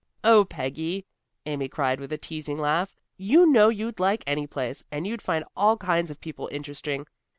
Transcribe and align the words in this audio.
"Oh, 0.23 0.45
Peggy," 0.45 1.05
Amy 1.45 1.69
cried 1.69 1.99
with 1.99 2.11
a 2.11 2.17
teasing 2.17 2.57
laugh, 2.57 2.97
"you 3.17 3.45
know 3.45 3.69
you'd 3.69 3.99
like 3.99 4.23
any 4.25 4.47
place, 4.47 4.83
and 4.91 5.05
you 5.05 5.15
find 5.17 5.45
all 5.55 5.77
kinds 5.77 6.09
of 6.09 6.19
people 6.19 6.49
interesting." 6.51 7.05